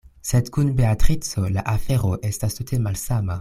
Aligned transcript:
Sed 0.27 0.47
kun 0.55 0.71
Beatrico 0.79 1.45
la 1.57 1.65
afero 1.75 2.15
estas 2.31 2.59
tute 2.61 2.81
malsama. 2.89 3.29